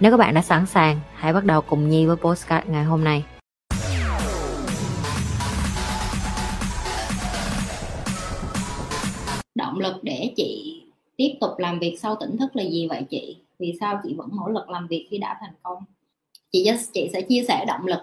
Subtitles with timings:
[0.00, 3.04] Nếu các bạn đã sẵn sàng, hãy bắt đầu cùng Nhi với postcard ngày hôm
[3.04, 3.24] nay.
[9.54, 10.82] động lực để chị
[11.16, 13.36] tiếp tục làm việc sau tỉnh thức là gì vậy chị?
[13.58, 15.84] Vì sao chị vẫn nỗ lực làm việc khi đã thành công?
[16.52, 18.00] Chị chị sẽ chia sẻ động lực.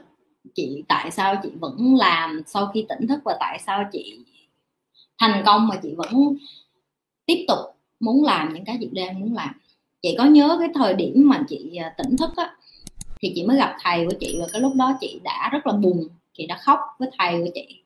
[0.55, 4.19] Chị tại sao chị vẫn làm sau khi tỉnh thức và tại sao chị
[5.19, 6.37] thành công mà chị vẫn
[7.25, 7.59] tiếp tục
[7.99, 9.49] muốn làm những cái chị đang muốn làm?
[10.01, 12.55] Chị có nhớ cái thời điểm mà chị à, tỉnh thức á,
[13.21, 15.73] thì chị mới gặp thầy của chị và cái lúc đó chị đã rất là
[15.73, 17.81] buồn, chị đã khóc với thầy của chị.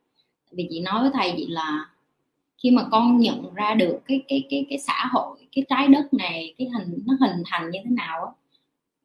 [0.52, 1.86] Vì chị nói với thầy chị là
[2.64, 6.14] khi mà con nhận ra được cái cái cái cái xã hội, cái trái đất
[6.14, 8.32] này, cái hình, nó hình thành như thế nào á,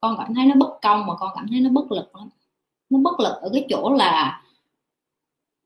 [0.00, 2.28] con cảm thấy nó bất công mà con cảm thấy nó bất lực lắm.
[2.91, 4.42] Nó bất lực ở cái chỗ là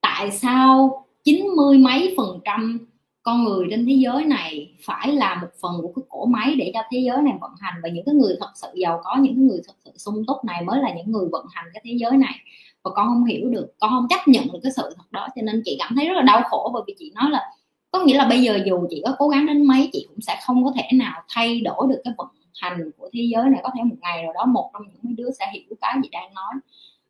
[0.01, 2.87] tại sao chín mươi mấy phần trăm
[3.31, 6.71] con người trên thế giới này phải là một phần của cái cỗ máy để
[6.75, 7.75] cho thế giới này vận hành.
[7.83, 10.45] Và những cái người thật sự giàu có, những cái người thật sự sung túc
[10.45, 12.35] này mới là những người vận hành cái thế giới này.
[12.83, 15.43] Và con không hiểu được, con không chấp nhận được cái sự thật đó, cho
[15.43, 17.51] nên chị cảm thấy rất là đau khổ bởi vì chị nói là
[17.91, 20.41] có nghĩa là bây giờ dù chị có cố gắng đến mấy, chị cũng sẽ
[20.45, 22.29] không có thể nào thay đổi được cái vận
[22.61, 23.61] hành của thế giới này.
[23.63, 26.35] Có thể một ngày nào đó một trong những đứa sẽ hiểu cái gì đang
[26.35, 26.55] nói,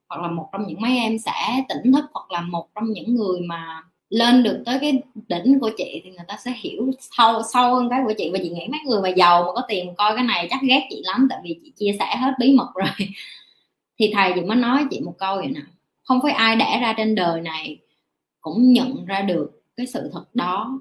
[0.09, 3.15] hoặc là một trong những mấy em sẽ tỉnh thức, hoặc là một trong những
[3.15, 7.43] người mà lên được tới cái đỉnh của chị thì người ta sẽ hiểu sâu
[7.53, 8.31] sâu hơn cái của chị.
[8.33, 10.87] Và chị nghĩ mấy người mà giàu mà có tiền coi cái này chắc ghét
[10.91, 13.09] chị lắm, tại vì chị chia sẻ hết bí mật rồi.
[13.99, 15.61] Thì thầy chị mới nói chị một câu vậy nè.
[16.05, 17.79] Không phải ai đẻ ra trên đời này
[18.41, 20.81] cũng nhận ra được cái sự thật đó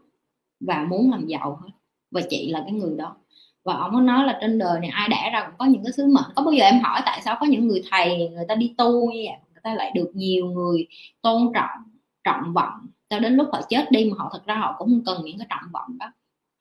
[0.60, 1.70] và muốn làm giàu hết.
[2.12, 3.16] Và chị là cái người đó.
[3.64, 5.94] Và ông có nói là trên đời này ai đẻ ra cũng có những cái
[5.94, 6.32] sứ mệnh.
[6.36, 9.12] Có bao giờ em hỏi tại sao có những người thầy, người ta đi tu
[9.12, 10.88] như vậy người ta lại được nhiều người
[11.22, 11.84] tôn trọng
[12.24, 15.04] trọng vọng cho đến lúc họ chết đi mà họ thật ra họ cũng không
[15.06, 16.12] cần những cái trọng vọng đó.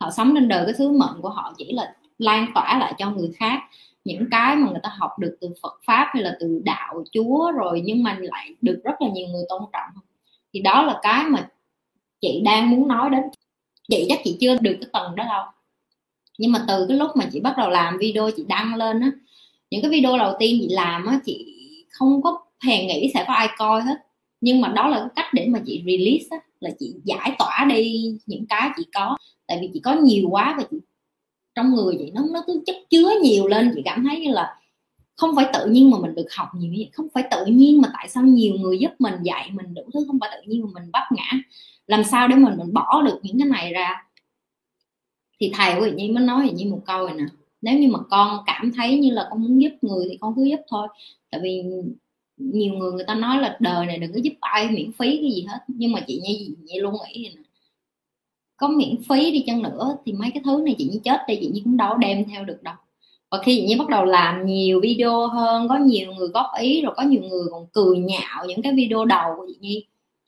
[0.00, 3.10] Họ sống trên đời cái sứ mệnh của họ chỉ là lan tỏa lại cho
[3.10, 3.60] người khác.
[4.04, 7.52] Những cái mà người ta học được từ Phật pháp hay là từ đạo, Chúa
[7.52, 10.02] rồi nhưng mà lại được rất là nhiều người tôn trọng.
[10.54, 11.48] Thì đó là cái mà
[12.20, 13.22] chị đang muốn nói đến.
[13.88, 15.44] Chị chắc chị chưa được cái tầng đó đâu.
[16.38, 19.10] Nhưng mà từ cái lúc mà chị bắt đầu làm video, chị đăng lên á,
[19.70, 21.54] những cái video đầu tiên chị làm á, chị
[21.90, 23.94] không có hề nghĩ sẽ có ai coi hết
[24.40, 27.66] nhưng mà đó là cái cách để mà chị release á, là chị giải tỏa
[27.68, 29.16] đi những cái chị có.
[29.46, 30.76] Tại vì chị có nhiều quá và chị
[31.54, 33.72] trong người chị nó nó cứ chất chứa nhiều lên.
[33.74, 34.60] Chị cảm thấy như là
[35.16, 36.90] không phải tự nhiên mà mình được học nhiều như vậy.
[36.92, 40.04] Không phải tự nhiên mà tại sao nhiều người giúp mình dạy mình đủ thứ
[40.06, 41.32] không phải tự nhiên mà mình bắt ngã.
[41.86, 44.04] Làm sao để mình mình bỏ được những cái này ra?
[45.40, 47.24] Thì thầy của Nhi mới nói như một câu này nè.
[47.62, 50.44] Nếu như mà con cảm thấy như là con muốn giúp người thì con cứ
[50.44, 50.88] giúp thôi.
[51.30, 51.62] Tại vì
[52.38, 55.30] nhiều người người ta nói là đời này đừng có giúp ai miễn phí cái
[55.34, 55.58] gì hết.
[55.68, 57.42] Nhưng mà chị Nhi vậy luôn nghĩ vậy nè.
[58.56, 61.38] Có miễn phí đi chăng nữa thì mấy cái thứ này chị như chết đi,
[61.40, 62.74] chị như cũng đâu đem theo được đâu.
[63.30, 66.82] Và khi chị như bắt đầu làm nhiều video hơn, có nhiều người góp ý,
[66.82, 69.84] rồi có nhiều người còn cười nhạo những cái video đầu của chị Nhi.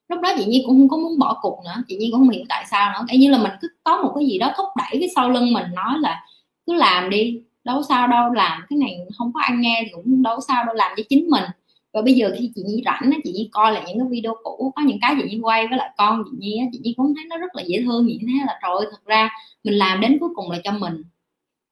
[0.08, 1.82] Lúc đó chị nhi cũng không có muốn bỏ cuộc nữa.
[1.88, 3.14] Chị nhi cũng không hiểu tại sao nữa.
[3.18, 5.66] Như là mình cứ có một cái gì đó thúc đẩy cái sau lưng mình,
[5.74, 6.24] nói là
[6.66, 10.22] cứ làm đi, đâu sao đâu, làm cái này không có ai nghe thì cũng
[10.22, 11.44] đâu sao đâu, làm cho chính mình
[11.92, 14.72] và bây giờ khi chị nhi rảnh chị nhi coi lại những cái video cũ
[14.76, 17.24] có những cái chị nhi quay với lại con chị nhi chị nhi cũng thấy
[17.24, 19.30] nó rất là dễ thương như thế là trời ơi thật ra
[19.64, 21.02] mình làm đến cuối cùng là cho mình.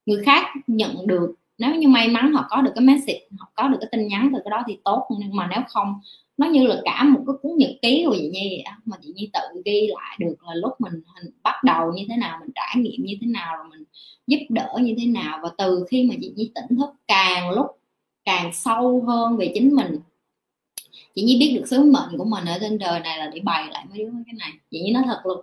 [0.07, 3.69] Người khác nhận được nếu như may mắn họ có được cái message họ có
[3.69, 6.01] được cái tin nhắn từ cái đó thì tốt nhưng mà nếu không
[6.39, 9.31] nó như là cả một cái cuốn nhật ký của chị Nhi mà chị Nhi
[9.33, 12.75] tự ghi lại được là lúc mình, mình bắt đầu như thế nào mình trải
[12.77, 13.85] nghiệm như thế nào rồi mình
[14.27, 15.39] giúp đỡ như thế nào.
[15.43, 17.67] Và từ khi mà chị Nhi tỉnh thức càng lúc
[18.29, 19.99] càng sâu hơn về chính mình
[21.15, 23.69] chị Nhi biết được sứ mệnh của mình ở trên đời này là để bày
[23.71, 25.41] lại mấy đứa cái này chị Nhi nói thật luôn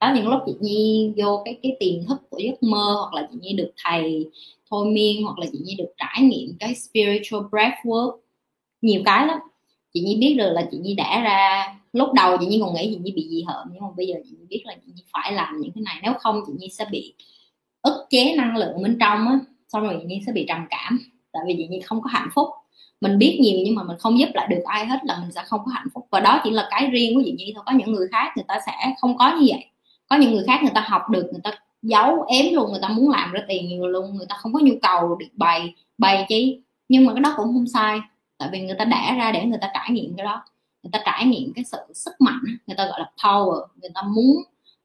[0.00, 3.28] đó những lúc chị Nhi vô cái cái tiềm thức của giấc mơ hoặc là
[3.32, 4.30] chị Nhi được thầy
[4.70, 8.18] thôi miên hoặc là chị Nhi được trải nghiệm cái spiritual breathwork
[8.82, 9.38] nhiều cái lắm
[9.94, 12.90] chị nhi biết được là chị nhi đã ra lúc đầu chị nhi còn nghĩ
[12.90, 15.02] chị nhi bị gì hợm nhưng mà bây giờ chị nhi biết là chị nhi
[15.12, 17.14] phải làm những cái này nếu không chị nhi sẽ bị
[17.82, 19.38] ức chế năng lượng bên trong á
[19.68, 20.98] xong rồi chị nhi sẽ bị trầm cảm
[21.38, 22.48] tại vì vậy nhi không có hạnh phúc.
[23.00, 25.42] Mình biết nhiều nhưng mà mình không giúp lại được ai hết là mình sẽ
[25.46, 26.06] không có hạnh phúc.
[26.10, 27.64] Và đó chỉ là cái riêng của chị nhi thôi.
[27.66, 29.64] Có những người khác người ta sẽ không có như vậy.
[30.08, 31.50] Có những người khác người ta học được, người ta
[31.82, 34.60] giấu, ém luôn, người ta muốn làm ra tiền nhiều luôn, người ta không có
[34.60, 38.00] nhu cầu được bày bày chi nhưng mà cái đó cũng không sai.
[38.38, 40.42] Tại vì người ta đẻ ra để người ta trải nghiệm cái đó.
[40.82, 43.66] Người ta trải nghiệm cái sự sức mạnh, người ta gọi là power.
[43.82, 44.36] Người ta muốn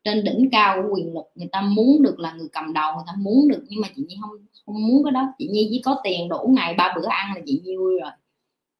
[0.03, 3.03] trên đỉnh cao của quyền lực, người ta muốn được là người cầm đầu, người
[3.07, 3.63] ta muốn được.
[3.67, 4.31] Nhưng mà chị nhi không
[4.65, 5.33] không muốn cái đó.
[5.37, 8.11] Chị nhi chỉ có tiền đủ, ngày ba bữa ăn là chị nhi vui rồi.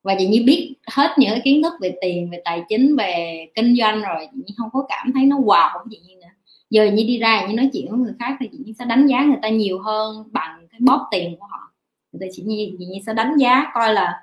[0.04, 3.46] Và chị nhi biết hết những cái kiến thức về tiền, về tài chính, về
[3.56, 4.28] kinh doanh rồi.
[4.34, 6.28] Chị nhi không có cảm thấy nó wow của chị nhi nữa.
[6.70, 9.08] Giờ như đi ra như nói chuyện với người khác thì chị nhi sẽ đánh
[9.08, 11.74] giá người ta nhiều hơn bằng cái bóp tiền của họ.
[12.22, 14.22] Thì chị nhi chị nhi sẽ đánh giá coi là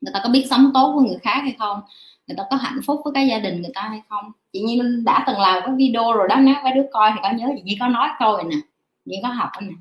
[0.00, 1.80] người ta có biết sống tốt với người khác hay không
[2.26, 4.32] người ta có hạnh phúc với cái gia đình người ta hay không?
[4.52, 7.30] Chị nhi đã từng làm cái video rồi đó, nếu mấy đứa coi thì có
[7.32, 8.56] nhớ chị nhi có nói câu này nè,
[9.04, 9.72] chị nhi có học nè.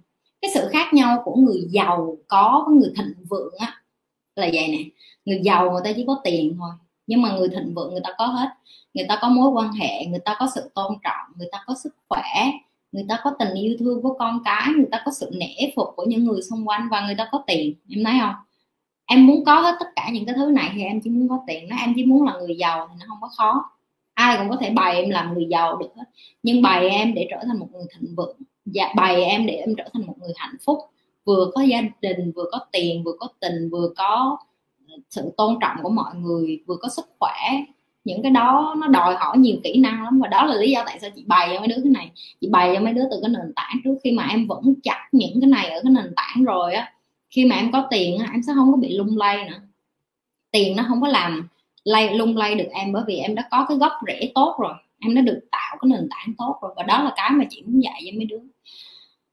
[0.41, 3.81] Cái sự khác nhau của người giàu có với người thịnh vượng á
[4.35, 4.83] là vậy nè.
[5.25, 6.69] Người giàu người ta chỉ có tiền thôi,
[7.07, 8.49] nhưng mà người thịnh vượng người ta có hết.
[8.93, 11.75] Người ta có mối quan hệ, người ta có sự tôn trọng, người ta có
[11.83, 12.51] sức khỏe,
[12.91, 15.87] người ta có tình yêu thương với con cái, người ta có sự nể phục
[15.95, 18.35] của những người xung quanh và người ta có tiền, em thấy không?
[19.05, 21.39] Em muốn có hết tất cả những cái thứ này thì em chỉ muốn có
[21.47, 23.69] tiền nó em chỉ muốn là người giàu thì nó không có khó.
[24.13, 26.03] Ai cũng có thể bày em làm người giàu được hết.
[26.43, 28.37] Nhưng bày em để trở thành một người thịnh vượng.
[28.65, 30.79] Và bày em để em trở thành một người hạnh phúc.
[31.25, 34.37] Vừa có gia đình, vừa có tiền, vừa có tình, vừa có
[35.09, 37.33] sự tôn trọng của mọi người, vừa có sức khỏe.
[38.03, 40.19] Những cái đó nó đòi hỏi nhiều kỹ năng lắm.
[40.19, 42.11] Và đó là lý do tại sao chị bày cho mấy đứa cái này.
[42.41, 43.95] Chị bày cho mấy đứa từ cái nền tảng trước.
[44.03, 46.93] Khi mà em vẫn chặt những cái này ở cái nền tảng rồi á
[47.33, 49.59] khi mà em có tiền em sẽ không có bị lung lay nữa.
[50.51, 51.47] Tiền nó không có làm
[51.83, 54.73] lay lung lay được em bởi vì em đã có cái gốc rễ tốt rồi.
[54.99, 56.73] Em đã được tạo cái nền tảng tốt rồi.
[56.75, 58.39] Và đó là cái mà chị muốn dạy cho mấy đứa.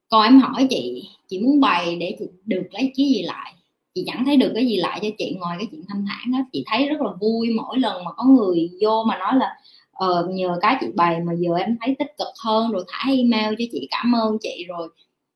[0.08, 3.54] Còn em hỏi chị chị muốn bày để chị được lấy cái gì lại?
[3.94, 6.38] Chị chẳng thấy được cái gì lại cho chị ngoài cái chuyện thanh thản đó
[6.52, 9.56] chị thấy rất là vui mỗi lần mà có người vô mà nói là
[9.92, 13.54] ờ, nhờ cái chị bày mà giờ em thấy tích cực hơn rồi thả email
[13.58, 14.88] cho chị cảm ơn chị rồi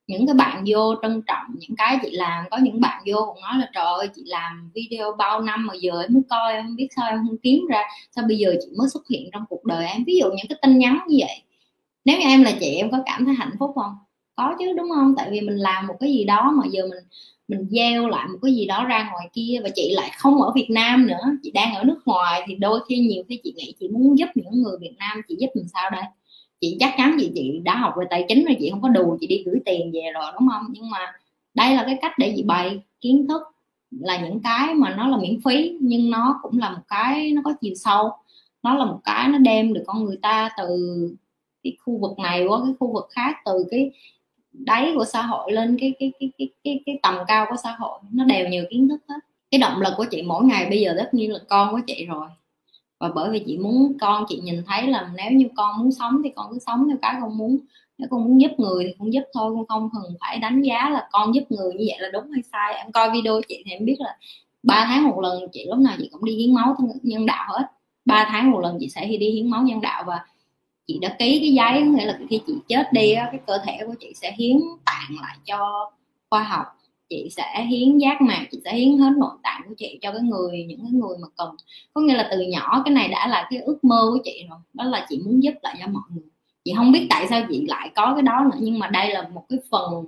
[0.07, 2.45] những cái bạn vô trân trọng những cái chị làm.
[2.51, 5.75] Có những bạn vô cũng nói là, trời ơi, chị làm video bao năm mà
[5.81, 8.55] giờ em mới coi, em không biết sao em không kiếm ra, sao bây giờ
[8.61, 10.05] chị mới xuất hiện trong cuộc đời em?
[10.07, 11.43] Ví dụ những cái tin nhắn như vậy.
[12.05, 13.95] Nếu như em là chị, em có cảm thấy hạnh phúc không?
[14.37, 15.15] Có chứ, đúng không?
[15.17, 17.05] Tại vì mình làm một cái gì đó mà giờ mình
[17.49, 20.53] mình gieo lại một cái gì đó ra ngoài kia và chị lại không ở
[20.55, 21.25] Việt Nam nữa.
[21.43, 24.27] Chị đang ở nước ngoài thì đôi khi nhiều khi chị nghĩ chị muốn giúp
[24.35, 26.03] những người Việt Nam, chị giúp làm sao đây?
[26.65, 29.17] Chị chắc chắn chị chị đã học về tài chính rồi chị không có đủ
[29.21, 30.67] chị đi gửi tiền về rồi đúng không?
[30.73, 31.13] Nhưng mà
[31.55, 33.43] đây là cái cách để chị bày kiến thức
[33.91, 37.43] là những cái mà nó là miễn phí nhưng nó cũng là một cái nó
[37.45, 38.11] có chiều sâu.
[38.63, 40.79] Nó là một cái nó đem được con người ta từ
[41.63, 43.91] cái khu vực này qua cái khu vực khác từ cái
[44.53, 47.77] đáy của xã hội lên cái cái cái cái cái, cái tầm cao của xã
[47.79, 47.99] hội.
[48.13, 49.19] Nó đều nhiều kiến thức hết.
[49.51, 52.07] Cái động lực của chị mỗi ngày bây giờ tất nhiên là con của chị
[52.07, 52.27] rồi
[53.05, 56.21] và bởi vì chị muốn con, chị nhìn thấy là nếu như con muốn sống
[56.25, 57.59] thì con cứ sống theo cái con muốn.
[57.99, 60.91] Nếu con muốn giúp người thì con giúp thôi, con không cần phải đánh giá
[60.91, 62.75] là con giúp người như vậy là đúng hay sai.
[62.75, 64.17] Em coi video chị thì em biết là
[64.63, 67.67] ba tháng một lần chị, lúc nào chị cũng đi hiến máu nhân đạo hết.
[68.05, 70.25] Ba tháng một lần chị sẽ đi hiến máu nhân đạo và
[70.87, 73.95] chị đã ký cái giấy, nghĩa là khi chị chết đi cái cơ thể của
[74.01, 75.91] chị sẽ hiến tạng lại cho
[76.31, 76.67] khoa học
[77.15, 80.21] chị sẽ hiến giác mạc, chị sẽ hiến hết nội tạng của chị cho cái
[80.21, 81.49] người, những cái người mà cần.
[81.95, 84.59] Có nghĩa là từ nhỏ cái này đã là cái ước mơ của chị rồi,
[84.73, 86.29] đó là chị muốn giúp lại cho mọi người.
[86.65, 89.29] Chị không biết tại sao chị lại có cái đó nữa, nhưng mà đây là
[89.29, 90.05] một cái phần,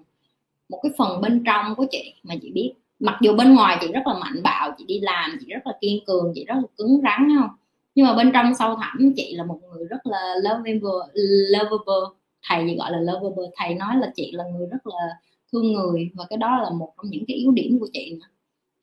[0.69, 2.73] một cái phần bên trong của chị mà chị biết.
[2.99, 5.73] Mặc dù bên ngoài chị rất là mạnh bạo, chị đi làm, chị rất là
[5.81, 7.50] kiên cường, chị rất là cứng rắn không?
[7.95, 12.16] Nhưng mà bên trong sâu thẳm, chị là một người rất là lovable lovable.
[12.49, 15.09] Thầy gì gọi là lovable, thầy nói là chị là người rất là
[15.53, 18.26] thương người, và cái đó là một trong những cái yếu điểm của chị nữa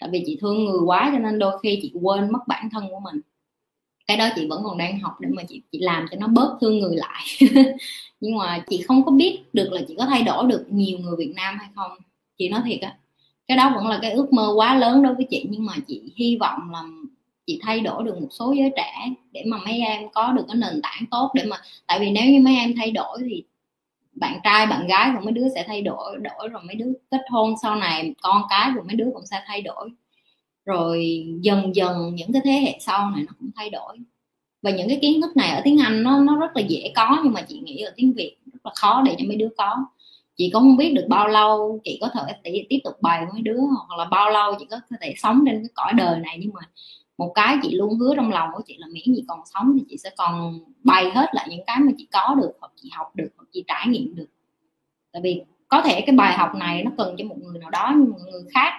[0.04, 2.84] tại vì chị thương người quá cho nên đôi khi chị quên mất bản thân
[2.90, 3.22] của mình.
[4.08, 6.58] Cái đó chị vẫn còn đang học để mà chị chị làm cho nó bớt
[6.62, 7.24] thương người lại.
[8.20, 11.16] Nhưng mà chị không có biết được là chị có thay đổi được nhiều người
[11.18, 11.92] Việt Nam hay không.
[12.38, 12.98] Chị nói thiệt á,
[13.48, 15.46] cái đó vẫn là cái ước mơ quá lớn đối với chị.
[15.50, 16.84] Nhưng mà chị hy vọng là
[17.48, 20.58] chị thay đổi được một số giới trẻ để mà mấy em có được cái
[20.58, 23.44] nền tảng tốt để mà, tại vì nếu như mấy em thay đổi thì
[24.24, 27.22] bạn trai, bạn gái của mấy đứa sẽ thay đổi đổi rồi mấy đứa kết
[27.30, 29.90] hôn sau này, con cái của mấy đứa cũng sẽ thay đổi.
[30.66, 33.98] Rồi dần dần những cái thế hệ sau này nó cũng thay đổi.
[34.62, 37.22] Và những cái kiến thức này ở tiếng Anh nó nó rất là dễ có,
[37.24, 39.86] nhưng mà chị nghĩ ở tiếng Việt rất là khó để cho mấy đứa có.
[40.36, 43.42] Chị cũng không biết được bao lâu chị có thể tiếp tục bày với mấy
[43.42, 46.54] đứa, hoặc là bao lâu chị có thể sống trên cái cõi đời này, nhưng
[46.54, 46.62] mà
[47.18, 49.86] một cái chị luôn hứa trong lòng của chị là miễn gì còn sống thì
[49.90, 53.16] chị sẽ còn bày hết lại những cái mà chị có được hoặc chị học
[53.16, 54.28] được hoặc chị trải nghiệm được.
[55.12, 57.94] Tại vì có thể cái bài học này nó cần cho một người nào đó
[57.98, 58.78] nhưng một người khác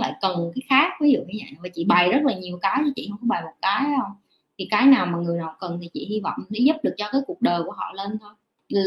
[0.00, 1.52] lại cần cái khác ví dụ như vậy.
[1.62, 4.12] Và chị bày rất là nhiều cái chứ chị không có bày một cái không?
[4.58, 7.08] Thì cái nào mà người nào cần thì chị hy vọng để giúp được cho
[7.12, 8.30] cái cuộc đời của họ lên thôi.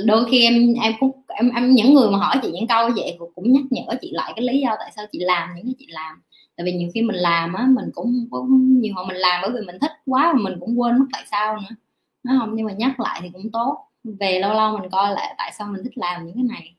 [0.05, 3.17] Đôi khi em em cũng em, em những người mà hỏi chị những câu vậy
[3.35, 5.85] cũng nhắc nhở chị lại cái lý do tại sao chị làm những cái chị
[5.89, 6.21] làm
[6.57, 9.51] tại vì nhiều khi mình làm á, mình cũng có nhiều hồi mình làm bởi
[9.51, 11.75] vì mình thích quá mà mình cũng quên mất tại sao nữa.
[12.23, 13.87] Nó không nhưng mà nhắc lại thì cũng tốt.
[14.03, 16.75] Về lâu lâu mình coi lại tại sao mình thích làm những cái này.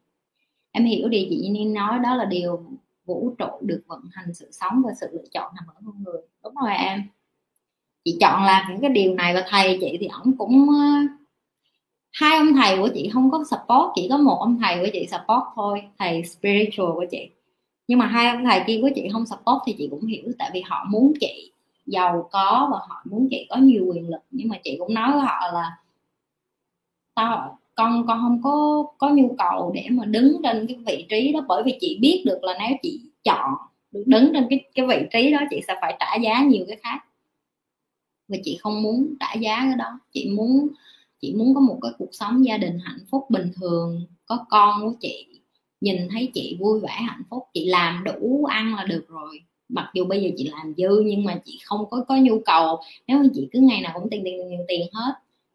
[0.72, 2.64] Em hiểu điều chị nên nói, đó là điều
[3.04, 6.22] vũ trụ được vận hành sự sống và sự lựa chọn nằm ở con người.
[6.44, 7.02] Đúng rồi em.
[8.04, 10.68] Chị chọn làm những cái điều này và thầy chị thì ổng cũng
[12.12, 15.06] hai ông thầy của chị không có support, chỉ có một ông thầy của chị
[15.10, 17.30] support thôi, thầy spiritual của chị
[17.88, 20.50] nhưng mà hai ông thầy kia của chị không support thì chị cũng hiểu, tại
[20.54, 21.50] vì họ muốn chị
[21.86, 24.20] giàu có và họ muốn chị có nhiều quyền lực.
[24.30, 25.70] Nhưng mà chị cũng nói với họ là,
[27.14, 31.32] tao, con con không có có nhu cầu để mà đứng trên cái vị trí
[31.32, 33.50] đó, bởi vì chị biết được là nếu chị chọn
[33.92, 36.76] được đứng trên cái cái vị trí đó, chị sẽ phải trả giá nhiều cái
[36.82, 36.98] khác.
[38.28, 39.98] Và chị không muốn trả giá cái đó.
[40.12, 40.68] Chị muốn
[41.20, 44.82] chị muốn có một cái cuộc sống gia đình hạnh phúc bình thường, có con
[44.82, 45.26] của chị
[45.82, 49.40] nhìn thấy chị vui vẻ hạnh phúc chị làm đủ ăn là được rồi.
[49.68, 52.80] Mặc dù bây giờ chị làm dư nhưng mà chị không có có nhu cầu.
[53.06, 55.12] Nếu như chị cứ ngày nào cũng tiền tiền tiền, tiền hết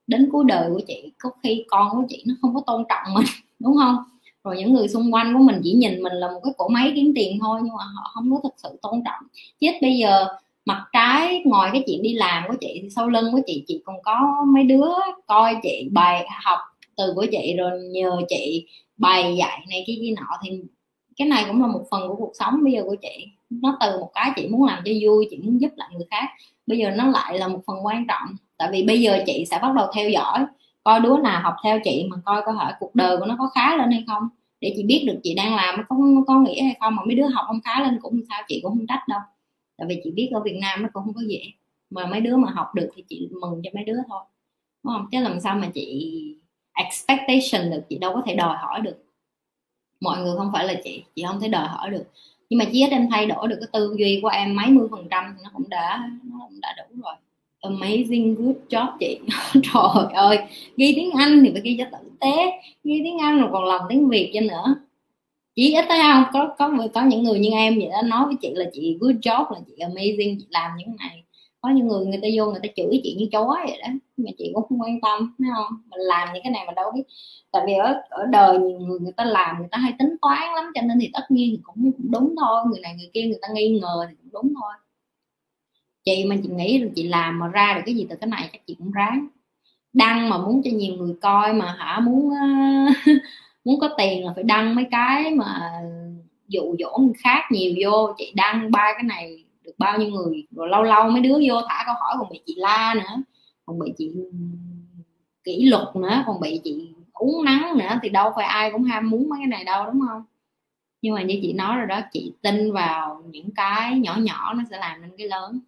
[0.07, 3.13] đến cuối đời của chị có khi con của chị nó không có tôn trọng
[3.13, 3.25] mình
[3.59, 3.95] đúng không?
[4.43, 6.91] Rồi những người xung quanh của mình chỉ nhìn mình là một cái cỗ máy
[6.95, 9.27] kiếm tiền thôi nhưng mà họ không có thực sự tôn trọng.
[9.59, 10.27] Chết bây giờ
[10.65, 13.81] mặt trái ngoài cái chuyện đi làm của chị thì sau lưng của chị chị
[13.85, 14.87] còn có mấy đứa
[15.25, 16.59] coi chị bài học
[16.97, 18.67] từ của chị rồi nhờ chị
[18.97, 20.61] bày dạy này cái kia nọ thì
[21.17, 23.27] cái này cũng là một phần của cuộc sống bây giờ của chị.
[23.49, 26.29] Nó từ một cái chị muốn làm cho vui, chị muốn giúp lại người khác.
[26.67, 28.29] Bây giờ nó lại là một phần quan trọng.
[28.57, 30.45] Tại vì bây giờ chị sẽ bắt đầu theo dõi,
[30.83, 33.49] coi đứa nào học theo chị mà coi có thể cuộc đời của nó có
[33.55, 34.23] khá lên hay không.
[34.61, 37.27] Để chị biết được chị đang làm có có nghĩa hay không mà mấy đứa
[37.27, 39.19] học không khá lên cũng sao, chị cũng không trách đâu.
[39.77, 41.41] Tại vì chị biết ở Việt Nam nó cũng không có dễ.
[41.89, 44.21] Mà mấy đứa mà học được thì chị mừng cho mấy đứa thôi.
[44.83, 45.07] Đúng không?
[45.11, 46.13] Chứ làm sao mà chị
[46.77, 49.03] expectation được, chị đâu có thể đòi hỏi được.
[49.99, 52.03] Mọi người không phải là chị chị không thể đòi hỏi được.
[52.49, 54.87] Nhưng mà chỉ ít em thay đổi được cái tư duy của em mấy mươi
[54.91, 57.13] phần trăm thì nó cũng đã, nó cũng đã đủ rồi.
[57.61, 59.19] Amazing, good job, chị.
[59.53, 60.39] Trời ơi,
[60.77, 62.51] ghi tiếng anh thì phải ghi cho tử tế.
[62.83, 64.75] Ghi tiếng anh rồi còn lòng tiếng việt cho nữa.
[65.55, 66.23] Chỉ ít thấy không?
[66.33, 69.15] Có có có những người như em vậy đó, nói với chị là chị good
[69.15, 71.23] job, là chị amazing, chị làm những này
[71.67, 74.31] có những người người ta vô người ta chửi chị như chó vậy đó mà
[74.37, 75.81] chị cũng không quan tâm thấy không?
[75.89, 77.03] Mình làm những cái này mà đâu biết.
[77.51, 80.55] Tại vì ở ở đời nhiều người người ta làm người ta hay tính toán
[80.55, 82.61] lắm cho nên thì tất nhiên thì cũng, cũng đúng thôi.
[82.71, 84.73] Người này người kia người ta nghi ngờ thì cũng đúng thôi.
[86.05, 88.49] Chị mà chị nghĩ là chị làm mà ra được cái gì từ cái này
[88.53, 89.27] chắc chị cũng ráng.
[89.93, 93.13] Đăng mà muốn cho nhiều người coi mà hả muốn ờ,
[93.65, 95.71] muốn có tiền là phải đăng mấy cái mà
[96.47, 98.13] dụ dỗ người khác nhiều vô.
[98.17, 99.43] Chị đăng ba cái này
[99.77, 102.55] bao nhiêu người, rồi lâu lâu mấy đứa vô thả câu hỏi, còn bị chị
[102.57, 103.23] la nữa,
[103.65, 104.11] còn bị chị
[105.43, 109.09] kỷ luật nữa, còn bị chị uống nắng nữa, thì đâu phải ai cũng ham
[109.09, 110.23] muốn mấy cái này đâu, đúng không?
[111.01, 114.63] Nhưng mà như chị nói rồi đó, chị tin vào những cái nhỏ nhỏ nó
[114.69, 115.59] sẽ làm nên cái lớn.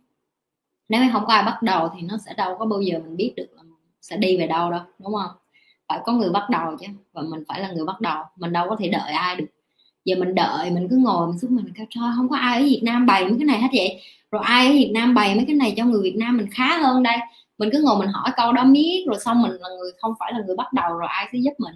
[0.89, 3.33] Nếu không có ai bắt đầu thì nó sẽ đâu có bao giờ mình biết
[3.35, 3.63] được là
[4.01, 5.31] sẽ đi về đâu đâu, đúng không?
[5.87, 8.69] Phải có người bắt đầu chứ, và mình phải là người bắt đầu, mình đâu
[8.69, 9.45] có thể đợi ai được
[10.05, 12.65] giờ mình đợi, mình cứ ngồi, mình xuống mình cao trời không có ai ở
[12.65, 14.01] Việt Nam bày mấy cái này hết vậy.
[14.31, 16.77] Rồi ai ở Việt Nam bày mấy cái này cho người Việt Nam mình khá
[16.77, 17.17] hơn đây?
[17.57, 20.33] Mình cứ ngồi mình hỏi câu đó miết, rồi xong mình là người, không phải
[20.33, 21.75] là người bắt đầu rồi ai sẽ giúp mình?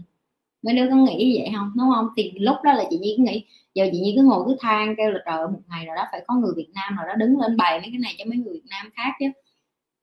[0.65, 1.72] Mấy đứa có nghĩ vậy không?
[1.75, 2.08] Đúng không?
[2.18, 4.96] Thì lúc đó là chị nhi cứ nghĩ, giờ chị nhi cứ ngồi cứ than
[4.98, 7.39] kêu là, trời một ngày rồi đó phải có người Việt Nam nào đó đứng
[7.39, 9.25] lên bày mấy cái này cho mấy người Việt Nam khác chứ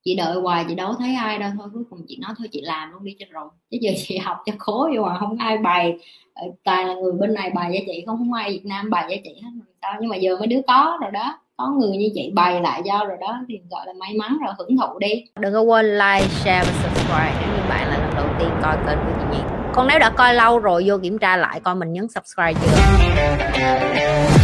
[0.04, 2.61] chị đợi hoài chị đâu thấy ai đâu thôi cuối cùng chị nói thôi chị
[2.64, 3.49] làm luôn đi cho rồi.
[3.71, 5.99] Chứ giờ chị học cho khố vô mà không ai bày.
[6.35, 9.04] Ờ, toàn là người bên này bày cho chị không không ai Việt Nam bày
[9.11, 9.50] cho chị hết
[9.83, 12.83] sao nhưng mà giờ mấy đứa có rồi đó có người như chị bày lại
[12.85, 15.25] do rồi đó thì gọi là may mắn rồi hưởng thụ đi.
[15.40, 18.76] Đừng có quên like share và subscribe nếu như bạn là lần đầu tiên coi
[18.87, 19.42] kênh của chị Nhi
[19.75, 24.39] còn nếu đã coi lâu rồi vô kiểm tra lại coi mình nhấn subscribe chưa?